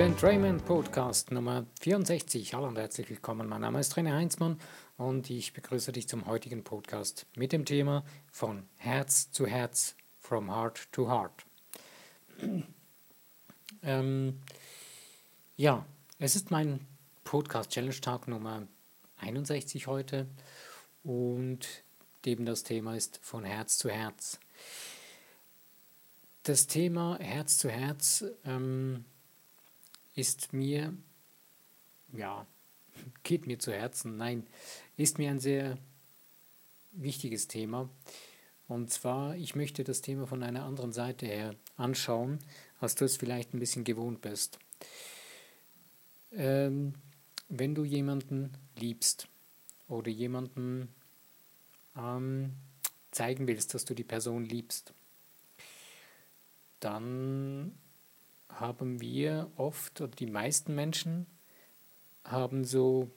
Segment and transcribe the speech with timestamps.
[0.00, 2.54] Trent Raymond Podcast Nummer 64.
[2.54, 3.46] Hallo und herzlich willkommen.
[3.46, 4.58] Mein Name ist René Heinzmann
[4.96, 8.02] und ich begrüße dich zum heutigen Podcast mit dem Thema
[8.32, 11.44] von Herz zu Herz, from Heart to Heart.
[13.82, 14.40] ähm,
[15.58, 15.84] ja,
[16.18, 16.86] es ist mein
[17.24, 18.66] Podcast Challenge Tag Nummer
[19.18, 20.26] 61 heute
[21.04, 21.68] und
[22.24, 24.40] eben das Thema ist von Herz zu Herz.
[26.44, 29.04] Das Thema Herz zu Herz ähm,
[30.20, 30.94] ist mir,
[32.12, 32.46] ja,
[33.22, 34.46] geht mir zu Herzen, nein,
[34.96, 35.78] ist mir ein sehr
[36.92, 37.88] wichtiges Thema.
[38.68, 42.38] Und zwar, ich möchte das Thema von einer anderen Seite her anschauen,
[42.78, 44.58] als du es vielleicht ein bisschen gewohnt bist.
[46.32, 46.94] Ähm,
[47.48, 49.26] wenn du jemanden liebst
[49.88, 50.88] oder jemanden
[51.96, 52.52] ähm,
[53.10, 54.92] zeigen willst, dass du die Person liebst,
[56.78, 57.72] dann
[58.54, 61.26] haben wir oft, oder die meisten Menschen
[62.24, 63.10] haben so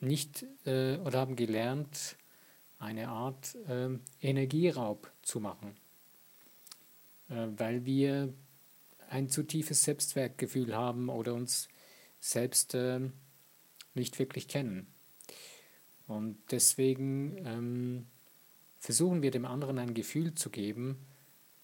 [0.00, 2.16] nicht äh, oder haben gelernt,
[2.78, 5.76] eine Art äh, Energieraub zu machen,
[7.28, 8.32] äh, weil wir
[9.10, 11.68] ein zu tiefes Selbstwertgefühl haben oder uns
[12.20, 13.12] selbst ähm,
[13.94, 14.86] nicht wirklich kennen.
[16.06, 18.06] Und deswegen ähm,
[18.78, 21.06] versuchen wir dem anderen ein Gefühl zu geben,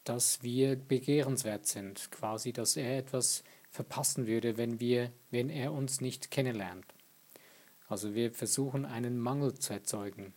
[0.09, 6.01] dass wir begehrenswert sind, quasi, dass er etwas verpassen würde, wenn, wir, wenn er uns
[6.01, 6.87] nicht kennenlernt.
[7.89, 10.33] Also wir versuchen einen Mangel zu erzeugen.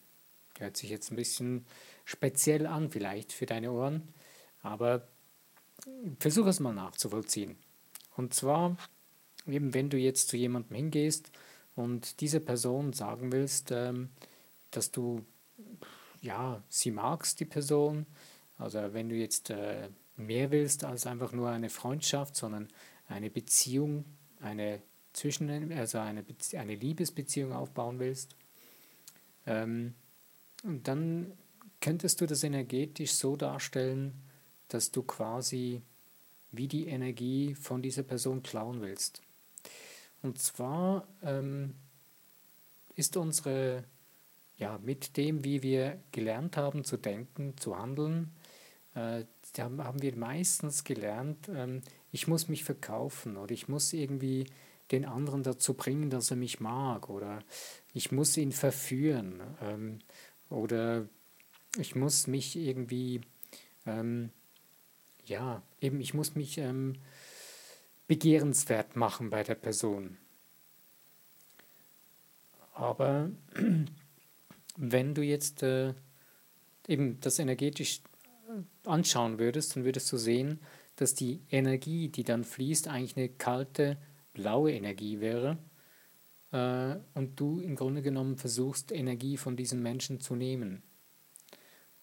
[0.57, 1.65] Hört sich jetzt ein bisschen
[2.03, 4.09] speziell an vielleicht für deine Ohren,
[4.61, 5.07] aber
[6.19, 7.55] versuch es mal nachzuvollziehen.
[8.17, 8.75] Und zwar,
[9.47, 11.31] eben wenn du jetzt zu jemandem hingehst
[11.75, 14.09] und diese Person sagen willst, ähm,
[14.71, 15.23] dass du
[16.21, 18.05] ja, sie magst, die Person,
[18.59, 22.67] also wenn du jetzt äh, mehr willst als einfach nur eine Freundschaft, sondern
[23.07, 24.05] eine Beziehung,
[24.41, 24.81] eine
[25.13, 28.35] zwischen, also eine, eine Liebesbeziehung aufbauen willst,
[29.47, 29.95] ähm,
[30.63, 31.33] dann
[31.81, 34.13] könntest du das energetisch so darstellen,
[34.67, 35.81] dass du quasi
[36.51, 39.21] wie die Energie von dieser Person klauen willst.
[40.21, 41.75] Und zwar ähm,
[42.95, 43.85] ist unsere,
[44.57, 48.31] ja, mit dem, wie wir gelernt haben zu denken, zu handeln,
[48.99, 54.45] äh, da haben wir meistens gelernt, ähm, ich muss mich verkaufen oder ich muss irgendwie
[54.91, 57.43] den anderen dazu bringen, dass er mich mag oder
[57.93, 59.99] ich muss ihn verführen ähm,
[60.49, 61.07] oder
[61.77, 63.21] ich muss mich irgendwie,
[63.85, 64.31] ähm,
[65.25, 66.95] ja, eben, ich muss mich ähm,
[68.07, 70.17] begehrenswert machen bei der Person.
[72.73, 73.29] Aber
[74.77, 75.93] wenn du jetzt äh,
[76.87, 78.01] eben das energetisch
[78.85, 80.59] anschauen würdest, dann würdest du sehen,
[80.95, 83.97] dass die Energie, die dann fließt, eigentlich eine kalte,
[84.33, 85.57] blaue Energie wäre.
[86.51, 90.83] Äh, und du im Grunde genommen versuchst, Energie von diesen Menschen zu nehmen.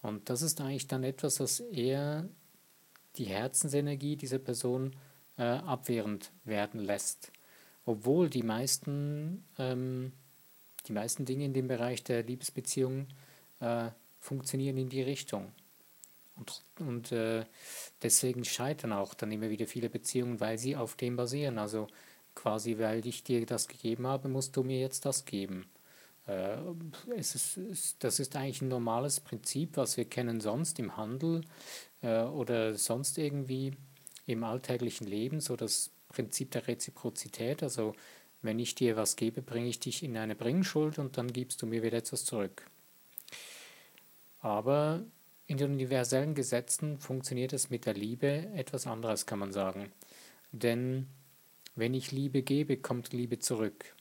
[0.02, 2.28] Und das ist eigentlich dann etwas, was eher
[3.16, 4.94] die Herzensenergie dieser Person
[5.36, 7.32] äh, abwehrend werden lässt.
[7.84, 10.12] Obwohl die meisten, ähm,
[10.86, 13.08] die meisten Dinge in dem Bereich der Liebesbeziehung
[13.60, 15.52] äh, funktionieren in die Richtung.
[16.36, 17.44] Und, und äh,
[18.02, 21.58] deswegen scheitern auch dann immer wieder viele Beziehungen, weil sie auf dem basieren.
[21.58, 21.88] Also
[22.34, 25.66] quasi, weil ich dir das gegeben habe, musst du mir jetzt das geben.
[26.26, 26.58] Äh,
[27.16, 31.42] es ist, das ist eigentlich ein normales Prinzip, was wir kennen sonst im Handel
[32.02, 33.72] äh, oder sonst irgendwie
[34.26, 37.62] im alltäglichen Leben, so das Prinzip der Reziprozität.
[37.62, 37.94] Also
[38.42, 41.66] wenn ich dir was gebe, bringe ich dich in eine Bringschuld und dann gibst du
[41.66, 42.66] mir wieder etwas zurück.
[44.40, 45.02] Aber
[45.46, 49.92] in den universellen Gesetzen funktioniert es mit der Liebe etwas anderes, kann man sagen.
[50.52, 51.06] Denn
[51.74, 53.94] wenn ich Liebe gebe, kommt Liebe zurück.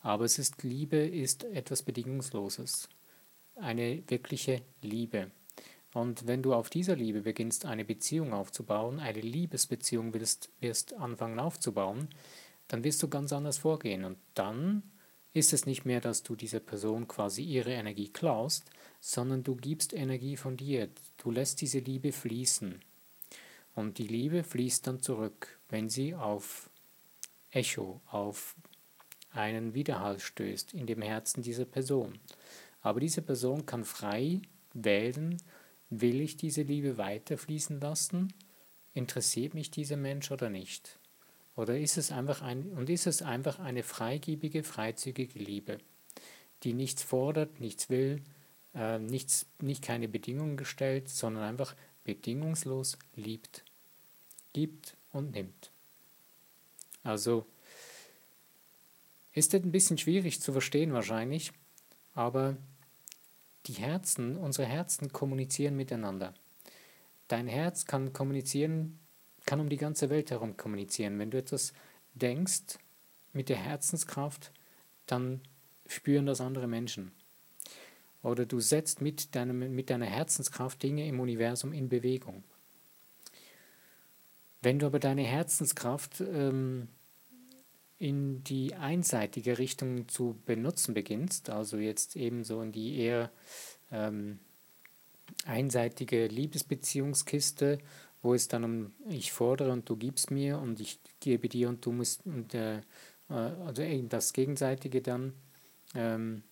[0.00, 2.88] Aber es ist Liebe ist etwas Bedingungsloses.
[3.56, 5.30] Eine wirkliche Liebe.
[5.92, 11.38] Und wenn du auf dieser Liebe beginnst, eine Beziehung aufzubauen, eine Liebesbeziehung willst, wirst anfangen
[11.40, 12.08] aufzubauen,
[12.68, 14.04] dann wirst du ganz anders vorgehen.
[14.04, 14.82] Und dann
[15.32, 18.70] ist es nicht mehr, dass du dieser Person quasi ihre Energie klaust,
[19.00, 20.88] sondern du gibst Energie von dir.
[21.16, 22.80] Du lässt diese Liebe fließen.
[23.74, 26.70] Und die Liebe fließt dann zurück, wenn sie auf
[27.50, 28.54] Echo, auf
[29.32, 32.18] einen Widerhall stößt in dem Herzen dieser Person.
[32.82, 34.42] Aber diese Person kann frei
[34.74, 35.40] wählen,
[35.88, 38.32] will ich diese Liebe weiterfließen lassen?
[38.94, 40.98] Interessiert mich dieser Mensch oder nicht?
[41.56, 45.78] Oder ist es einfach ein, und ist es einfach eine freigebige, freizügige Liebe,
[46.62, 48.22] die nichts fordert, nichts will,
[48.74, 51.74] äh, nichts, nicht keine Bedingungen gestellt, sondern einfach
[52.04, 53.64] bedingungslos liebt,
[54.52, 55.70] gibt und nimmt.
[57.02, 57.46] Also
[59.32, 61.52] Ist ein bisschen schwierig zu verstehen wahrscheinlich,
[62.14, 62.56] aber
[63.66, 66.34] die Herzen, unsere Herzen kommunizieren miteinander.
[67.28, 68.98] Dein Herz kann kommunizieren,
[69.46, 71.18] kann um die ganze Welt herum kommunizieren.
[71.18, 71.72] Wenn du etwas
[72.14, 72.78] denkst
[73.32, 74.52] mit der Herzenskraft,
[75.06, 75.40] dann
[75.86, 77.12] spüren das andere Menschen.
[78.22, 82.44] Oder du setzt mit, deinem, mit deiner Herzenskraft Dinge im Universum in Bewegung.
[84.62, 86.88] Wenn du aber deine Herzenskraft ähm,
[87.98, 93.30] in die einseitige Richtung zu benutzen beginnst, also jetzt eben so in die eher
[93.90, 94.38] ähm,
[95.46, 97.78] einseitige Liebesbeziehungskiste,
[98.22, 101.84] wo es dann um ich fordere und du gibst mir und ich gebe dir und
[101.84, 102.82] du musst und äh, äh
[103.32, 105.32] also eben das Gegenseitige dann
[105.94, 106.42] ähm,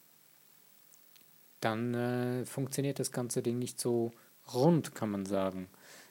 [1.60, 4.12] dann äh, funktioniert das ganze Ding nicht so
[4.52, 5.68] rund, kann man sagen.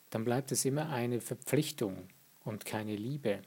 [0.10, 2.08] Dann bleibt es immer eine Verpflichtung
[2.44, 3.42] und keine Liebe.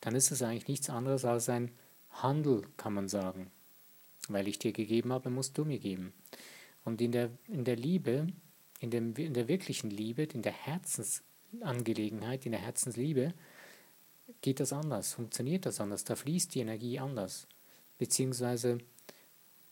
[0.00, 1.72] Dann ist es eigentlich nichts anderes als ein
[2.10, 3.50] Handel, kann man sagen.
[4.28, 6.12] Weil ich dir gegeben habe, musst du mir geben.
[6.84, 8.28] Und in der, in der Liebe,
[8.80, 13.34] in, dem, in der wirklichen Liebe, in der Herzensangelegenheit, in der Herzensliebe,
[14.40, 17.46] geht das anders, funktioniert das anders, da fließt die Energie anders.
[17.96, 18.78] Beziehungsweise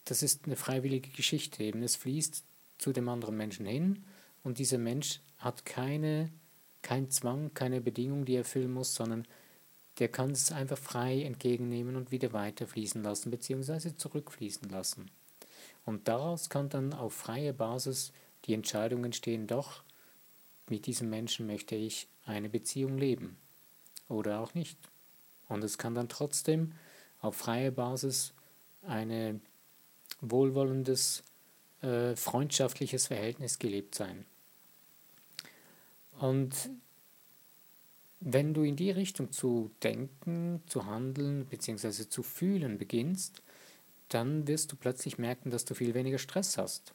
[0.09, 1.83] das ist eine freiwillige Geschichte eben.
[1.83, 2.43] Es fließt
[2.77, 4.03] zu dem anderen Menschen hin
[4.43, 6.31] und dieser Mensch hat keine,
[6.81, 9.27] keinen Zwang, keine Bedingung, die er erfüllen muss, sondern
[9.99, 15.09] der kann es einfach frei entgegennehmen und wieder weiterfließen lassen, beziehungsweise zurückfließen lassen.
[15.85, 18.11] Und daraus kann dann auf freie Basis
[18.45, 19.83] die Entscheidung entstehen, doch,
[20.69, 23.37] mit diesem Menschen möchte ich eine Beziehung leben
[24.07, 24.77] oder auch nicht.
[25.47, 26.73] Und es kann dann trotzdem
[27.21, 28.33] auf freie Basis
[28.81, 29.39] eine
[30.21, 31.23] wohlwollendes,
[31.81, 34.25] äh, freundschaftliches Verhältnis gelebt sein.
[36.19, 36.69] Und
[38.19, 42.09] wenn du in die Richtung zu denken, zu handeln bzw.
[42.09, 43.43] zu fühlen beginnst,
[44.09, 46.93] dann wirst du plötzlich merken, dass du viel weniger Stress hast.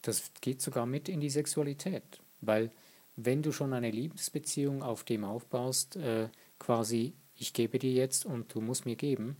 [0.00, 2.70] Das geht sogar mit in die Sexualität, weil
[3.16, 8.54] wenn du schon eine Liebesbeziehung auf dem aufbaust, äh, quasi ich gebe dir jetzt und
[8.54, 9.36] du musst mir geben,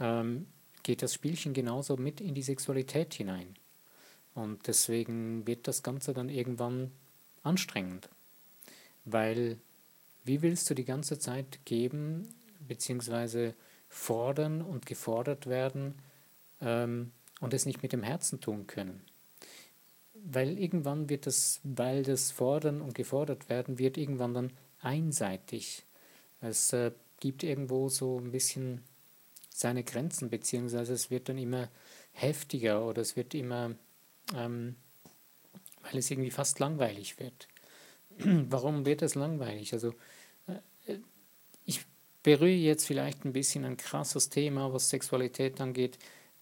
[0.00, 0.46] ähm,
[0.88, 3.56] geht das Spielchen genauso mit in die Sexualität hinein.
[4.34, 6.92] Und deswegen wird das Ganze dann irgendwann
[7.42, 8.08] anstrengend.
[9.04, 9.58] Weil
[10.24, 13.52] wie willst du die ganze Zeit geben bzw.
[13.90, 15.96] fordern und gefordert werden
[16.62, 19.02] ähm, und es nicht mit dem Herzen tun können?
[20.14, 25.84] Weil irgendwann wird das, weil das Fordern und gefordert werden, wird irgendwann dann einseitig.
[26.40, 28.80] Es äh, gibt irgendwo so ein bisschen
[29.58, 31.68] seine Grenzen, beziehungsweise es wird dann immer
[32.12, 33.74] heftiger oder es wird immer,
[34.36, 34.76] ähm,
[35.82, 37.48] weil es irgendwie fast langweilig wird.
[38.18, 39.72] Warum wird es langweilig?
[39.72, 39.94] Also
[40.46, 40.98] äh,
[41.64, 41.84] ich
[42.22, 45.98] berühre jetzt vielleicht ein bisschen ein krasses Thema, was Sexualität angeht.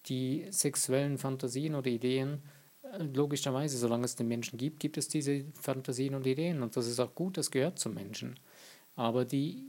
[0.08, 2.42] Die sexuellen Fantasien oder Ideen,
[2.82, 6.86] äh, logischerweise, solange es den Menschen gibt, gibt es diese Fantasien und Ideen und das
[6.86, 8.38] ist auch gut, das gehört zum Menschen.
[8.94, 9.64] Aber die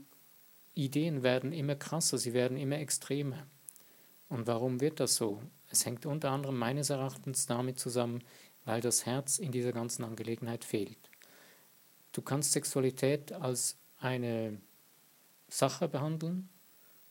[0.78, 3.46] Ideen werden immer krasser, sie werden immer extremer.
[4.28, 5.42] Und warum wird das so?
[5.70, 8.22] Es hängt unter anderem meines Erachtens damit zusammen,
[8.64, 11.10] weil das Herz in dieser ganzen Angelegenheit fehlt.
[12.12, 14.60] Du kannst Sexualität als eine
[15.48, 16.48] Sache behandeln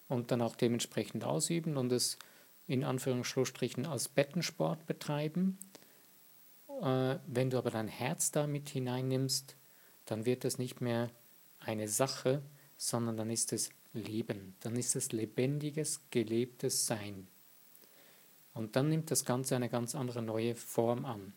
[0.08, 2.18] und dann auch dementsprechend ausüben und es
[2.68, 5.58] in Anführungsstrichen als Bettensport betreiben.
[6.82, 9.58] Äh, wenn du aber dein Herz damit hineinnimmst,
[10.06, 11.10] dann wird es nicht mehr
[11.60, 12.42] eine Sache,
[12.78, 17.28] sondern dann ist es Leben, dann ist es lebendiges, gelebtes Sein.
[18.54, 21.34] Und dann nimmt das Ganze eine ganz andere neue Form an.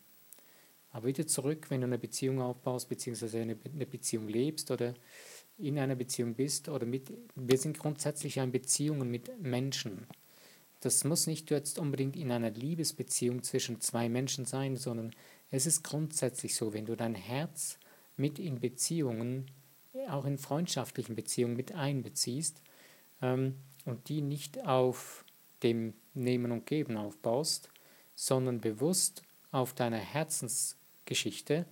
[0.91, 4.93] Aber wieder zurück, wenn du eine Beziehung aufbaust, beziehungsweise eine, eine Beziehung lebst oder
[5.57, 10.07] in einer Beziehung bist oder mit, wir sind grundsätzlich in Beziehungen mit Menschen.
[10.81, 15.11] Das muss nicht jetzt unbedingt in einer Liebesbeziehung zwischen zwei Menschen sein, sondern
[15.51, 17.77] es ist grundsätzlich so, wenn du dein Herz
[18.17, 19.45] mit in Beziehungen
[20.09, 22.61] auch in freundschaftlichen Beziehungen mit einbeziehst
[23.21, 23.55] ähm,
[23.85, 25.25] und die nicht auf
[25.63, 27.69] dem Nehmen und Geben aufbaust,
[28.15, 31.65] sondern bewusst auf deiner Herzensgeschichte,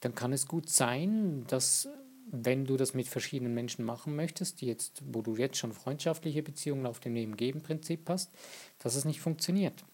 [0.00, 1.88] dann kann es gut sein, dass
[2.30, 6.42] wenn du das mit verschiedenen Menschen machen möchtest, die jetzt, wo du jetzt schon freundschaftliche
[6.42, 8.30] Beziehungen auf dem Nehmen-Geben-Prinzip hast,
[8.78, 9.84] dass es nicht funktioniert.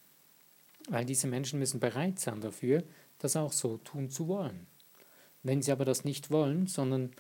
[0.89, 2.83] Weil diese Menschen müssen bereit sein dafür,
[3.19, 4.67] das auch so tun zu wollen.
[5.43, 7.13] Wenn sie aber das nicht wollen, sondern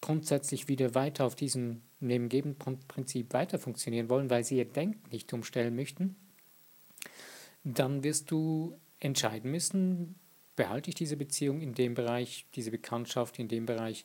[0.00, 5.74] grundsätzlich wieder weiter auf diesem Nehmen-Geben-Prinzip weiter funktionieren wollen, weil sie ihr Denken nicht umstellen
[5.74, 6.16] möchten,
[7.64, 10.14] dann wirst du entscheiden müssen,
[10.56, 14.04] behalte ich diese Beziehung in dem Bereich, diese Bekanntschaft in dem Bereich,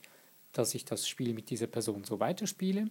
[0.52, 2.88] dass ich das Spiel mit dieser Person so weiterspiele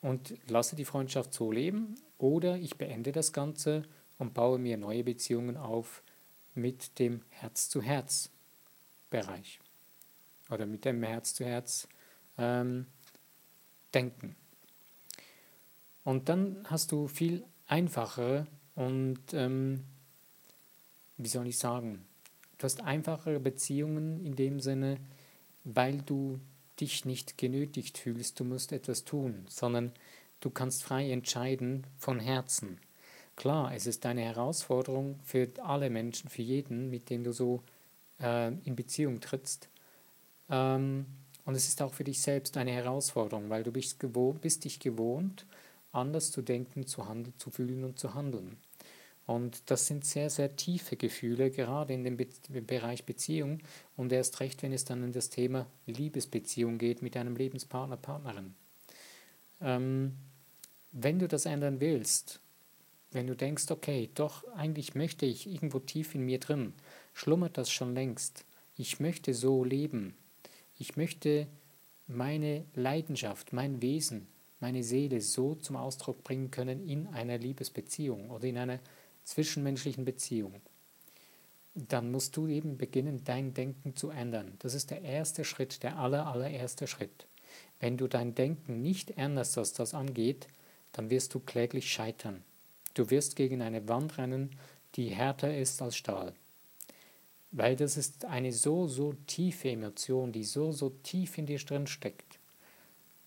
[0.00, 3.84] und lasse die Freundschaft so leben oder ich beende das Ganze
[4.18, 6.02] und baue mir neue Beziehungen auf
[6.54, 9.60] mit dem Herz-zu-Herz-Bereich
[10.50, 12.86] oder mit dem Herz-zu-Herz-Denken.
[13.98, 14.36] Ähm,
[16.04, 19.82] und dann hast du viel einfachere und, ähm,
[21.16, 22.04] wie soll ich sagen,
[22.58, 24.98] du hast einfachere Beziehungen in dem Sinne,
[25.64, 26.38] weil du
[26.80, 29.92] dich nicht genötigt fühlst, du musst etwas tun, sondern
[30.40, 32.78] du kannst frei entscheiden von Herzen.
[33.34, 37.62] Klar, es ist eine Herausforderung für alle Menschen, für jeden, mit dem du so
[38.20, 39.68] äh, in Beziehung trittst.
[40.50, 41.06] Ähm,
[41.44, 44.80] und es ist auch für dich selbst eine Herausforderung, weil du bist, gewohnt, bist dich
[44.80, 45.46] gewohnt,
[45.92, 48.56] anders zu denken, zu handeln, zu fühlen und zu handeln.
[49.26, 53.60] Und das sind sehr, sehr tiefe Gefühle, gerade in dem Be Bereich Beziehung
[53.96, 58.54] und erst recht, wenn es dann in das Thema Liebesbeziehung geht mit einem Lebenspartner, Partnerin.
[59.60, 60.16] Ähm,
[60.92, 62.40] wenn du das ändern willst,
[63.10, 66.72] wenn du denkst, okay, doch eigentlich möchte ich irgendwo tief in mir drin,
[67.12, 68.44] schlummert das schon längst.
[68.76, 70.14] Ich möchte so leben.
[70.78, 71.46] Ich möchte
[72.06, 74.26] meine Leidenschaft, mein Wesen,
[74.60, 78.78] meine Seele so zum Ausdruck bringen können in einer Liebesbeziehung oder in einer
[79.24, 80.60] zwischenmenschlichen Beziehung,
[81.74, 84.54] dann musst du eben beginnen, dein Denken zu ändern.
[84.60, 87.26] Das ist der erste Schritt, der aller, allererste Schritt.
[87.80, 90.46] Wenn du dein Denken nicht änderst, was das angeht,
[90.92, 92.42] dann wirst du kläglich scheitern.
[92.94, 94.56] Du wirst gegen eine Wand rennen,
[94.94, 96.32] die härter ist als Stahl.
[97.56, 101.86] Weil das ist eine so, so tiefe Emotion, die so, so tief in dir drin
[101.86, 102.38] steckt,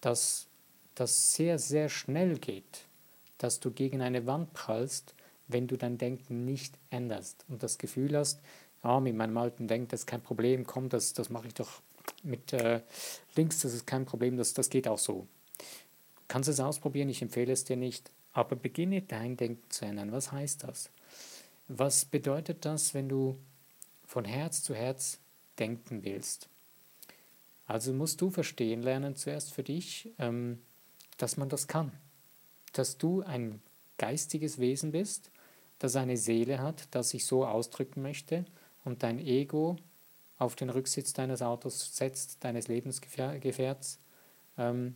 [0.01, 0.47] dass
[0.95, 2.85] das sehr, sehr schnell geht,
[3.39, 5.15] dass du gegen eine Wand prallst
[5.49, 8.39] wenn du dein Denken nicht änderst und das Gefühl hast,
[8.83, 11.81] ja, mit meinem alten Denken, das ist kein Problem, komm, das, das mache ich doch
[12.23, 12.81] mit äh,
[13.35, 15.27] links, das ist kein Problem, das, das geht auch so.
[15.57, 20.11] Du kannst es ausprobieren, ich empfehle es dir nicht, aber beginne dein Denken zu ändern.
[20.11, 20.91] Was heißt das?
[21.67, 23.37] Was bedeutet das, wenn du
[24.09, 25.19] von Herz zu Herz
[25.57, 26.49] denken willst?
[27.65, 30.59] Also musst du verstehen lernen, zuerst für dich, ähm,
[31.17, 31.91] dass man das kann.
[32.73, 33.61] Dass du ein
[33.97, 35.31] geistiges Wesen bist
[35.79, 38.45] das eine Seele hat, das sich so ausdrücken möchte
[38.83, 39.77] und dein Ego
[40.37, 43.99] auf den Rücksitz deines Autos setzt, deines Lebensgefährts
[44.57, 44.95] ähm,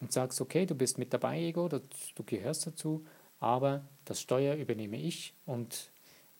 [0.00, 1.80] und sagst, okay, du bist mit dabei, Ego, du,
[2.14, 3.06] du gehörst dazu,
[3.38, 5.90] aber das Steuer übernehme ich und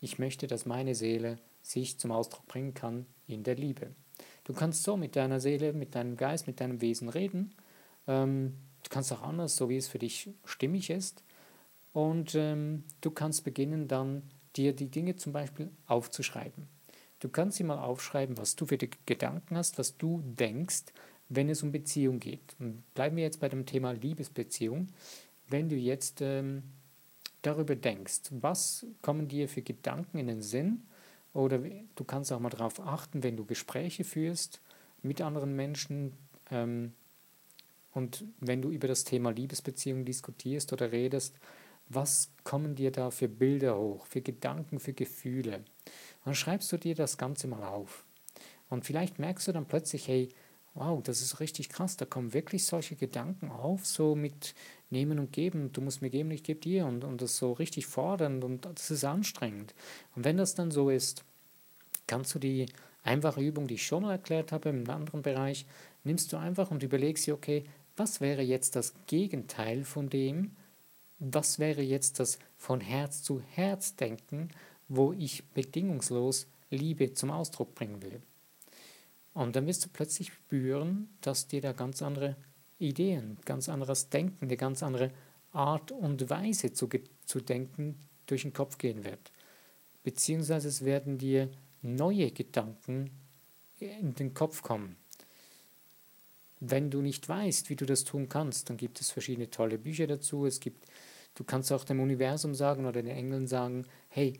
[0.00, 3.90] ich möchte, dass meine Seele sich zum Ausdruck bringen kann in der Liebe.
[4.44, 7.54] Du kannst so mit deiner Seele, mit deinem Geist, mit deinem Wesen reden.
[8.06, 11.24] Ähm, du kannst auch anders, so wie es für dich stimmig ist.
[11.92, 14.22] Und ähm, du kannst beginnen dann
[14.56, 16.68] dir die Dinge zum Beispiel aufzuschreiben.
[17.20, 20.84] Du kannst sie mal aufschreiben, was du für die Gedanken hast, was du denkst,
[21.30, 22.54] wenn es um Beziehung geht.
[22.58, 24.88] Und bleiben wir jetzt bei dem Thema Liebesbeziehung.
[25.48, 26.62] Wenn du jetzt ähm,
[27.40, 30.82] darüber denkst, was kommen dir für Gedanken in den Sinn?
[31.34, 34.60] Oder du kannst auch mal darauf achten, wenn du Gespräche führst
[35.02, 36.14] mit anderen Menschen
[36.50, 36.92] ähm,
[37.92, 41.38] und wenn du über das Thema Liebesbeziehung diskutierst oder redest,
[41.88, 45.64] was kommen dir da für Bilder hoch, für Gedanken, für Gefühle?
[46.24, 48.04] dann schreibst du dir das Ganze mal auf.
[48.70, 50.30] Und vielleicht merkst du dann plötzlich, hey,
[50.74, 54.54] wow, das ist richtig krass, da kommen wirklich solche Gedanken auf, so mit
[54.90, 57.86] Nehmen und Geben, du musst mir geben, ich gebe dir und, und das so richtig
[57.86, 59.74] fordernd und das ist anstrengend.
[60.16, 61.24] Und wenn das dann so ist,
[62.06, 62.66] kannst du die
[63.04, 65.66] einfache Übung, die ich schon mal erklärt habe im anderen Bereich,
[66.02, 67.64] nimmst du einfach und überlegst dir, okay,
[67.96, 70.56] was wäre jetzt das Gegenteil von dem,
[71.18, 74.48] was wäre jetzt das von Herz zu Herz denken,
[74.88, 78.20] wo ich bedingungslos Liebe zum Ausdruck bringen will.
[79.34, 82.36] Und dann wirst du plötzlich spüren, dass dir da ganz andere
[82.78, 85.10] Ideen, ganz anderes Denken, eine ganz andere
[85.52, 86.88] Art und Weise zu,
[87.26, 89.32] zu denken durch den Kopf gehen wird.
[90.02, 91.50] Beziehungsweise es werden dir
[91.82, 93.10] neue Gedanken
[93.78, 94.96] in den Kopf kommen.
[96.60, 100.06] Wenn du nicht weißt, wie du das tun kannst, dann gibt es verschiedene tolle Bücher
[100.06, 100.46] dazu.
[100.46, 100.86] Es gibt
[101.34, 104.38] Du kannst auch dem Universum sagen oder den Engeln sagen, hey,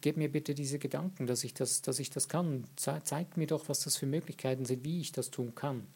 [0.00, 2.64] gib mir bitte diese Gedanken, dass ich das, dass ich das kann.
[2.76, 5.86] Ze zeig mir doch, was das für Möglichkeiten sind, wie ich das tun kann.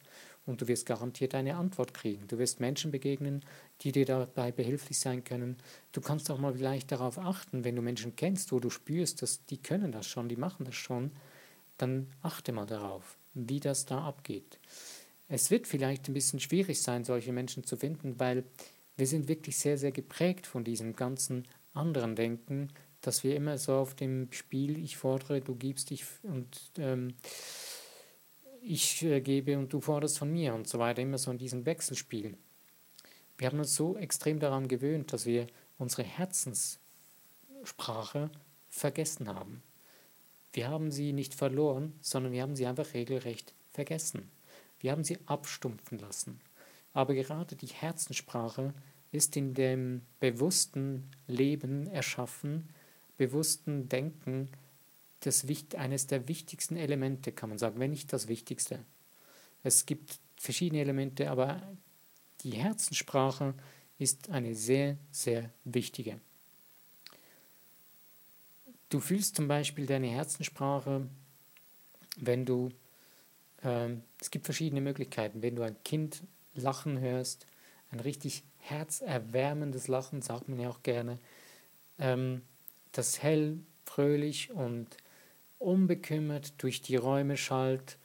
[0.44, 2.26] Und du wirst garantiert eine Antwort kriegen.
[2.26, 3.44] Du wirst Menschen begegnen,
[3.82, 5.56] die dir dabei behilflich sein können.
[5.92, 9.46] Du kannst auch mal vielleicht darauf achten, wenn du Menschen kennst, wo du spürst, dass
[9.46, 11.12] die können das schon, die machen das schon,
[11.78, 14.58] dann achte mal darauf, wie das da abgeht.
[15.28, 18.44] Es wird vielleicht ein bisschen schwierig sein, solche Menschen zu finden, weil
[18.96, 22.68] wir sind wirklich sehr, sehr geprägt von diesem ganzen anderen Denken,
[23.02, 27.14] dass wir immer so auf dem Spiel, ich fordere, du gibst dich und ähm,
[28.62, 31.66] ich äh, gebe und du forderst von mir und so weiter, immer so in diesem
[31.66, 32.36] Wechselspiel.
[33.36, 38.30] Wir haben uns so extrem daran gewöhnt, dass wir unsere Herzenssprache
[38.70, 39.62] vergessen haben.
[40.52, 44.30] Wir haben sie nicht verloren, sondern wir haben sie einfach regelrecht vergessen.
[44.78, 46.40] Wir haben sie abstumpfen lassen.
[46.92, 48.72] Aber gerade die Herzenssprache
[49.12, 52.68] ist in dem bewussten Leben erschaffen,
[53.26, 54.48] bewussten Denken
[55.20, 58.80] das, eines der wichtigsten Elemente, kann man sagen, wenn nicht das Wichtigste.
[59.62, 61.62] Es gibt verschiedene Elemente, aber
[62.40, 63.54] die Herzenssprache
[63.98, 66.18] ist eine sehr, sehr wichtige.
[68.88, 71.08] Du fühlst zum Beispiel deine Herzenssprache,
[72.16, 72.70] wenn du,
[73.62, 76.24] äh, es gibt verschiedene Möglichkeiten, wenn du ein Kind
[76.54, 77.46] lachen hörst,
[77.90, 81.18] ein richtig herzerwärmendes Lachen, sagt man ja auch gerne,
[81.98, 82.42] ähm,
[82.92, 84.88] das hell, fröhlich und
[85.58, 87.98] unbekümmert durch die Räume schallt,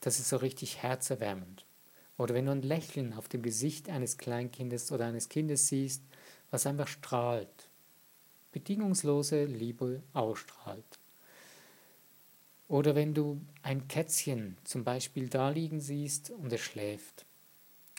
[0.00, 1.64] das ist so richtig herzerwärmend.
[2.18, 6.02] Oder wenn du ein Lächeln auf dem Gesicht eines Kleinkindes oder eines Kindes siehst,
[6.50, 7.68] was einfach strahlt,
[8.52, 10.98] bedingungslose Liebe ausstrahlt.
[12.68, 17.26] Oder wenn du ein Kätzchen zum Beispiel da liegen siehst und es schläft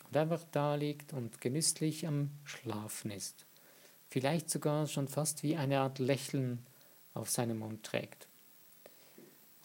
[0.06, 3.46] und einfach da liegt und genüsslich am Schlafen ist,
[4.14, 6.60] vielleicht sogar schon fast wie eine Art Lächeln
[7.16, 8.28] auf seinem Mund trägt.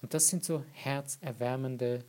[0.01, 2.03] Und das sind so herzerwärmende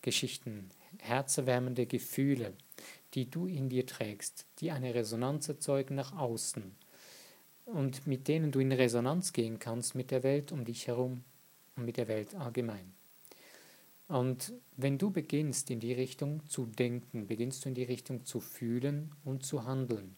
[0.00, 2.52] Geschichten, herzerwärmende Gefühle,
[3.14, 6.76] die du in dir trägst, die eine Resonanz erzeugen nach außen
[7.64, 11.24] und mit denen du in Resonanz gehen kannst mit der Welt um dich herum
[11.74, 12.92] und mit der Welt allgemein.
[14.06, 18.38] Und wenn du beginnst in die Richtung zu denken, beginnst du in die Richtung zu
[18.38, 20.14] fühlen und zu handeln.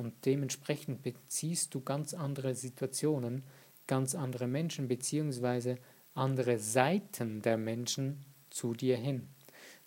[0.00, 3.44] Und dementsprechend beziehst du ganz andere Situationen,
[3.86, 5.76] ganz andere Menschen beziehungsweise
[6.14, 9.28] andere Seiten der Menschen zu dir hin.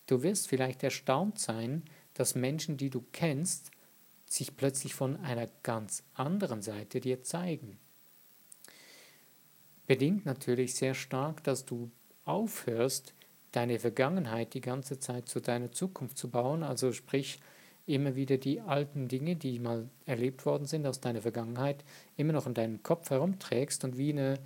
[0.05, 1.81] Du wirst vielleicht erstaunt sein,
[2.13, 3.71] dass Menschen, die du kennst,
[4.27, 7.79] sich plötzlich von einer ganz anderen Seite dir zeigen.
[9.88, 11.89] Bedingt natürlich sehr stark, dass du
[12.23, 13.15] aufhörst,
[13.51, 17.39] deine Vergangenheit die ganze Zeit zu deiner Zukunft zu bauen, also sprich
[17.85, 21.83] immer wieder die alten Dinge, die mal erlebt worden sind aus deiner Vergangenheit,
[22.15, 24.39] immer noch in deinem Kopf herumträgst und wie eine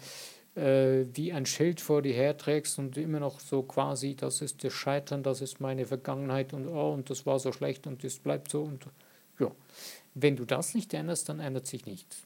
[0.58, 4.74] äh, wie ein Schild vor dir herträgst und immer noch so quasi, das ist das
[4.74, 8.50] Scheitern, das ist meine Vergangenheit und oh, und das war so schlecht und das bleibt
[8.50, 8.88] so und
[9.40, 9.52] ja.
[10.16, 12.26] Wenn du das nicht änderst, dann ändert sich nichts.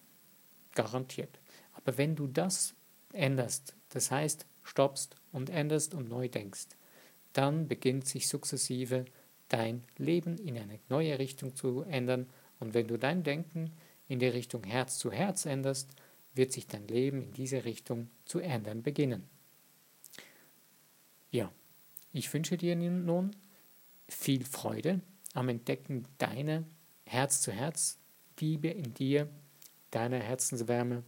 [0.76, 1.40] Garantiert.
[1.74, 2.74] Aber wenn du das
[3.12, 6.68] änderst, das heißt, stoppst und änderst und neu denkst,
[7.34, 9.04] dann beginnt sich sukzessive
[9.52, 12.28] dein Leben in eine neue Richtung zu ändern.
[12.60, 13.72] Und wenn du dein Denken
[14.08, 15.90] in die Richtung Herz zu Herz änderst,
[16.34, 19.28] wird sich dein Leben in diese Richtung zu ändern beginnen.
[21.32, 21.52] Ja,
[22.14, 23.36] ich wünsche dir nun
[24.08, 25.02] viel Freude
[25.34, 26.64] am Entdecken deiner
[27.06, 27.98] Herz zu Herz
[28.42, 29.30] Liebe in dir,
[29.92, 31.04] deiner Herzenswärme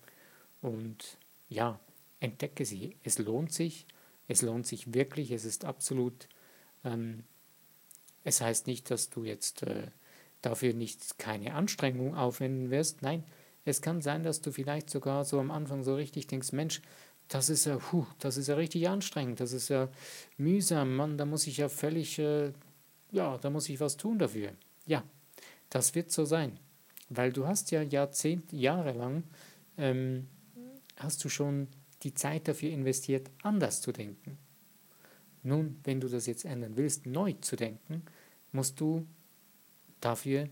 [0.61, 1.17] und
[1.49, 1.79] ja,
[2.19, 2.95] entdecke sie.
[3.03, 3.87] Es lohnt sich,
[4.27, 6.29] es lohnt sich wirklich, es ist absolut,
[6.83, 7.23] ähm,
[8.23, 9.87] es heißt nicht, dass du jetzt äh,
[10.41, 13.23] dafür nicht keine Anstrengung aufwenden wirst, nein,
[13.65, 16.81] es kann sein, dass du vielleicht sogar so am Anfang so richtig denkst, Mensch,
[17.29, 19.89] das ist ja, puh, das ist ja richtig anstrengend, das ist ja
[20.37, 22.51] mühsam, Mann, da muss ich ja völlig, äh,
[23.11, 24.51] ja, da muss ich was tun dafür.
[24.85, 25.03] Ja,
[25.69, 26.59] das wird so sein,
[27.09, 29.23] weil du hast ja Jahrzehnte, Jahre lang,
[29.77, 30.27] ähm,
[30.97, 31.67] hast du schon
[32.03, 34.37] die Zeit dafür investiert, anders zu denken.
[35.43, 38.03] Nun, wenn du das jetzt ändern willst, neu zu denken,
[38.51, 39.05] musst du
[39.99, 40.49] dafür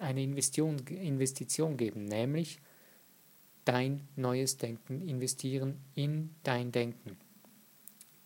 [0.00, 2.60] eine Investition, Investition geben, nämlich
[3.64, 7.16] dein neues Denken investieren in dein Denken,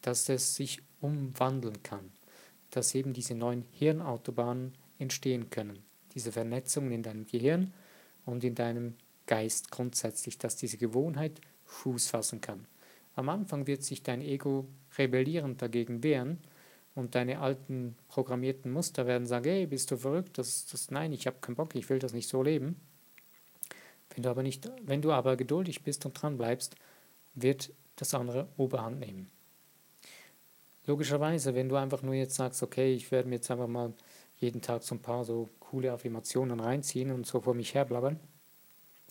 [0.01, 2.13] dass es sich umwandeln kann,
[2.71, 5.83] dass eben diese neuen Hirnautobahnen entstehen können,
[6.15, 7.75] diese Vernetzungen in deinem Gehirn
[8.25, 8.95] und in deinem
[9.27, 12.67] Geist grundsätzlich, dass diese Gewohnheit Fuß fassen kann.
[13.15, 16.39] Am Anfang wird sich dein Ego rebellierend dagegen wehren,
[16.95, 20.39] und deine alten programmierten Muster werden sagen, hey, bist du verrückt?
[20.39, 22.81] Das, das, nein, ich habe keinen Bock, ich will das nicht so leben.
[24.15, 26.77] Wenn du aber nicht, wenn du aber geduldig bist und dran bleibst,
[27.35, 29.29] wird das andere Oberhand nehmen.
[30.87, 33.93] Logischerweise, wenn du einfach nur jetzt sagst, okay, ich werde mir jetzt einfach mal
[34.37, 38.21] jeden Tag so ein paar so coole Affirmationen reinziehen und so vor mich herblabbern,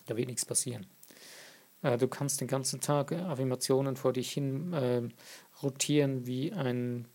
[0.05, 0.85] da wird nichts passieren.
[1.83, 5.01] Äh, du kannst den ganzen Tag Affirmationen vor dich hin äh,
[5.61, 7.07] rotieren wie ein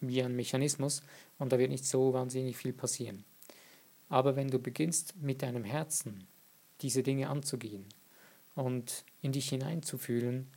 [0.00, 1.02] wie ein Mechanismus
[1.38, 3.24] und da wird nicht so wahnsinnig viel passieren.
[4.10, 6.26] Aber wenn du beginnst mit deinem Herzen
[6.82, 7.86] diese Dinge anzugehen
[8.54, 10.48] und in dich hineinzufühlen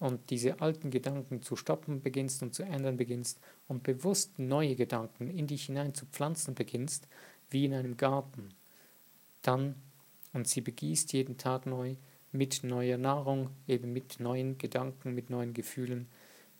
[0.00, 3.38] und diese alten Gedanken zu stoppen beginnst und zu ändern beginnst
[3.68, 7.06] und bewusst neue Gedanken in dich hinein zu pflanzen beginnst,
[7.48, 8.48] wie in einem Garten.
[9.42, 9.76] Dann,
[10.32, 11.94] und sie begießt jeden Tag neu
[12.36, 16.08] mit neuer Nahrung, eben mit neuen Gedanken, mit neuen Gefühlen,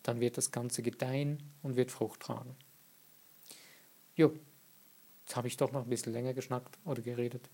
[0.03, 2.55] dann wird das Ganze gedeihen und wird Frucht tragen.
[4.15, 4.33] Jo,
[5.25, 7.49] jetzt habe ich doch noch ein bisschen länger geschnackt oder geredet.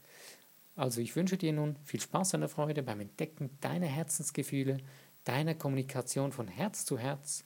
[0.75, 4.77] Also ich wünsche dir nun viel Spaß und Freude beim Entdecken deiner Herzensgefühle,
[5.23, 7.43] deiner Kommunikation von Herz zu Herz.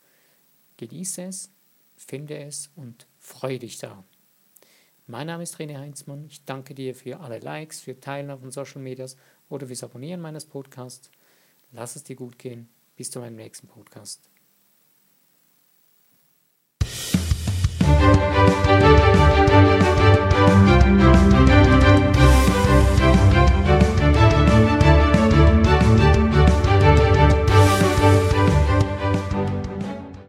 [0.77, 1.51] Genieße es,
[1.95, 4.03] finde es und freue dich daran.
[5.07, 6.25] Mein Name ist René Heinzmann.
[6.25, 9.15] Ich danke dir für alle Likes, für Teilen auf den Social Medias
[9.49, 11.09] oder fürs Abonnieren meines Podcasts.
[11.71, 12.69] Lass es dir gut gehen.
[12.95, 14.29] Bis zu meinem nächsten Podcast.